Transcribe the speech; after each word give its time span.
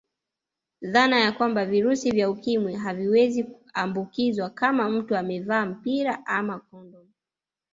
Dhana 0.81 1.19
ya 1.19 1.31
kwamba 1.31 1.65
virusi 1.65 2.11
vya 2.11 2.29
ukimwi 2.29 2.73
haviwezi 2.75 3.45
ambukizwa 3.73 4.49
kama 4.49 4.89
mtu 4.89 5.17
amevaa 5.17 5.65
mpira 5.65 6.25
ama 6.25 6.59
kondomu 6.59 7.11